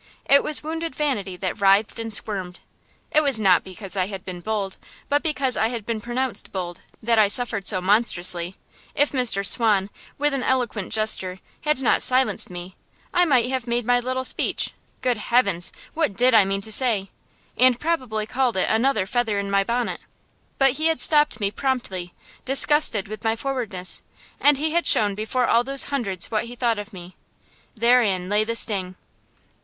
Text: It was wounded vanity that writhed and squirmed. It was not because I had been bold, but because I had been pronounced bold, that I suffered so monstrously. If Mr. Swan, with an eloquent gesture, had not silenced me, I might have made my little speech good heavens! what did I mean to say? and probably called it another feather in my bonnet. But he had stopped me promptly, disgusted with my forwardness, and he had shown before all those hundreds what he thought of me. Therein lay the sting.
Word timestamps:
It 0.25 0.41
was 0.43 0.63
wounded 0.63 0.95
vanity 0.95 1.37
that 1.37 1.61
writhed 1.61 1.99
and 1.99 2.11
squirmed. 2.11 2.59
It 3.11 3.21
was 3.21 3.39
not 3.39 3.63
because 3.63 3.95
I 3.95 4.07
had 4.07 4.25
been 4.25 4.41
bold, 4.41 4.77
but 5.09 5.21
because 5.21 5.55
I 5.55 5.67
had 5.67 5.85
been 5.85 6.01
pronounced 6.01 6.51
bold, 6.51 6.81
that 7.03 7.19
I 7.19 7.27
suffered 7.27 7.67
so 7.67 7.81
monstrously. 7.81 8.55
If 8.95 9.11
Mr. 9.11 9.45
Swan, 9.45 9.91
with 10.17 10.33
an 10.33 10.41
eloquent 10.41 10.91
gesture, 10.91 11.37
had 11.65 11.81
not 11.83 12.01
silenced 12.01 12.49
me, 12.49 12.75
I 13.13 13.25
might 13.25 13.47
have 13.51 13.67
made 13.67 13.85
my 13.85 13.99
little 13.99 14.23
speech 14.25 14.71
good 15.01 15.17
heavens! 15.17 15.71
what 15.93 16.15
did 16.17 16.33
I 16.33 16.45
mean 16.45 16.61
to 16.61 16.71
say? 16.71 17.11
and 17.55 17.79
probably 17.79 18.25
called 18.25 18.57
it 18.57 18.67
another 18.71 19.05
feather 19.05 19.37
in 19.37 19.51
my 19.51 19.63
bonnet. 19.63 20.01
But 20.57 20.71
he 20.77 20.87
had 20.87 20.99
stopped 20.99 21.39
me 21.39 21.51
promptly, 21.51 22.11
disgusted 22.43 23.07
with 23.07 23.23
my 23.23 23.35
forwardness, 23.35 24.01
and 24.39 24.57
he 24.57 24.71
had 24.71 24.87
shown 24.87 25.13
before 25.13 25.45
all 25.45 25.63
those 25.63 25.83
hundreds 25.93 26.31
what 26.31 26.45
he 26.45 26.55
thought 26.55 26.79
of 26.79 26.91
me. 26.91 27.15
Therein 27.75 28.29
lay 28.29 28.43
the 28.43 28.55
sting. 28.55 28.95